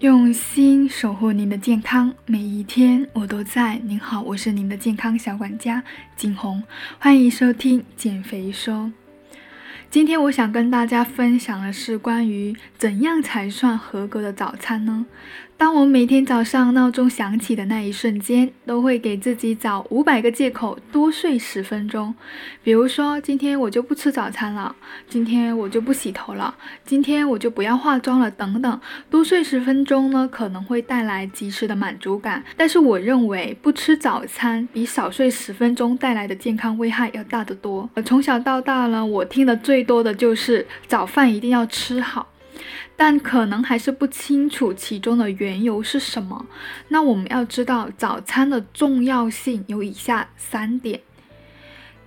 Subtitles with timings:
[0.00, 3.76] 用心守护您的健康，每一天我都在。
[3.76, 5.82] 您好，我是您的健康小管家
[6.14, 6.62] 景红，
[6.98, 8.92] 欢迎收听减肥说。
[9.88, 15.06] 今天我想跟大家分享的是关于怎样才算合格的早餐呢？
[15.58, 22.14] 当我每天早上闹钟响起的那一瞬间，都会给自己找五百个借口多睡十分钟。
[22.62, 24.76] 比如说，今天我就不吃早餐了，
[25.08, 26.54] 今天我就不洗头了，
[26.84, 28.80] 今天我就不要化妆了，等等。
[29.08, 37.88] 多睡十分钟呢，可能会带来及时的满足感，但是我认为不吃早餐比少睡十分钟带来的健康危害要大得多。
[38.04, 42.28] 从小到大呢，我听的最多的就是早饭一定要吃好。
[42.96, 46.46] 但可能还是不清楚其中的缘由是什么。
[46.88, 51.00] 那我们要知道早餐的重要性有以下三点。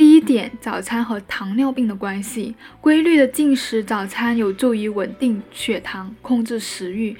[0.00, 2.56] 第一点，早餐和糖尿病的关系。
[2.80, 7.14] 规律的进食早餐有助于稳定血糖，控制食欲。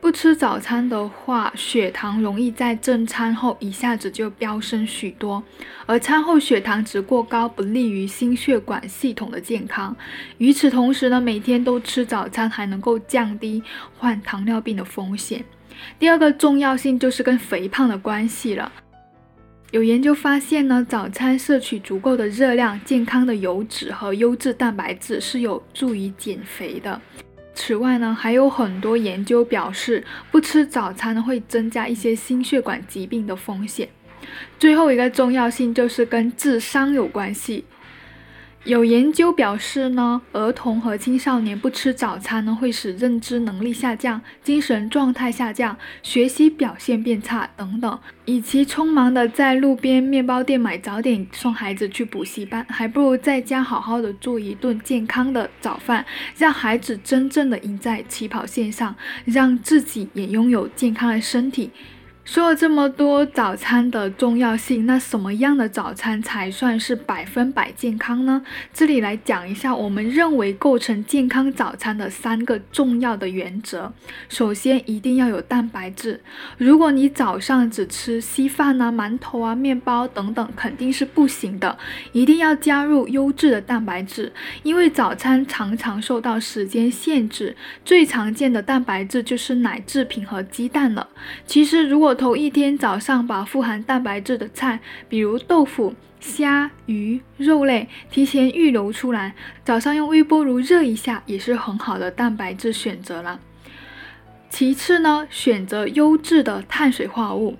[0.00, 5.42] 不吃早餐的话，血糖容易在正餐后一下子就飙升许多，
[5.84, 9.94] 而餐后血糖值过高不利于心血管系统的健康。
[10.38, 13.62] 与此同时呢，每天都吃早餐还能够降低
[13.98, 15.44] 患糖尿病的风险。
[15.98, 18.72] 第二个重要性就是跟肥胖的关系了。
[19.74, 27.00] 有研究发现呢，早餐摄取足够的热量、健康的油脂和优质蛋白质是有助于减肥的。
[27.56, 33.88] 此外呢，还有很多研究表示，不吃早餐会增加一些心血管疾病的风险。
[34.60, 37.64] 最后一个重要性就是跟智商有关系。
[38.64, 47.98] 有研究表示呢，儿童和青少年不吃早餐呢，会使认知能力下降、精神状态下降、学习表现变差等等。
[48.24, 56.06] 与其匆忙的在路边面包店买早点送孩子去补习班，还不如在家好好的做一顿健康的早饭，
[56.38, 61.70] 让孩子真正的赢在起跑线上，让自己也拥有健康的身体。
[62.24, 68.42] 说了这么多早餐的重要性，那什么样的早餐才算是百分百健康呢？
[68.72, 73.92] 这里来讲一下，我们认为构成健康早餐的三个重要的原则。
[74.30, 76.22] 首先，一定要有蛋白质。
[76.56, 81.76] 如果你早上只吃稀饭啊、馒头啊、面包等等，肯定是不行的。
[82.12, 84.32] 一定要加入优质的蛋白质，
[84.62, 87.54] 因为早餐常常受到时间限制，
[87.84, 91.08] 最常见的蛋白质就是奶制品和鸡蛋了。
[91.44, 103.40] 其实，如果头一天早上把富含蛋白质的菜，比如豆腐、虾、鱼、肉类，提前预留出来，早上用微波炉热一下，也是很好的蛋白质选择了。
[104.54, 107.56] 其次呢，选择优质的碳水化合物，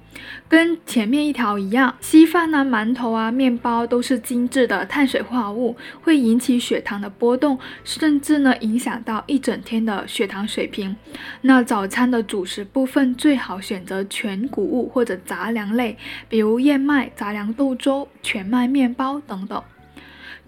[0.49, 10.95] 跟前面一条一样，稀饭啊、馒头啊、面包都是精致的碳水化合物，会引起血糖的波动，甚至呢影响到一整天的血糖水平。
[11.41, 19.61] 那早餐的主食部分最好选择全谷物或者杂粮类，比如燕麦、杂粮豆粥、全麦面包等等。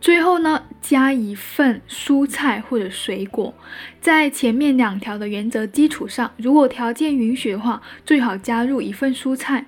[0.00, 3.52] 最后呢，加一份蔬菜或者水果，
[4.00, 9.66] 在前面两条的原则基础上，如果条件允许的话，最好加入一份蔬菜。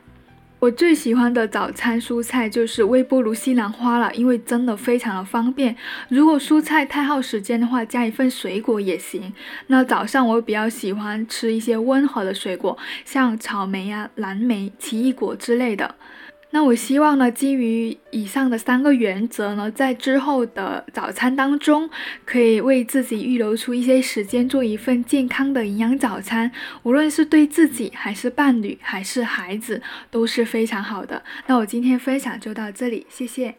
[0.60, 5.76] 我最喜欢的早餐蔬菜就是微波炉西兰花了，因为真的非常的方便。
[6.08, 9.32] 如果蔬菜太耗时间的话，加一份水果也行。
[9.68, 15.94] 那早上我比较喜欢吃一些温和的水果，像草莓啊、蓝莓、奇异果之类的。
[16.50, 21.90] 那我希望呢，基于以上的三个原则呢，在之后的早餐当中，
[22.24, 26.50] 可以为自己预留出一些时间，做一份健康的营养早餐，
[26.84, 31.22] 无论是对自己还是伴侣还是孩子，都是非常好的。
[31.46, 33.56] 那我今天分享就到这里，谢谢。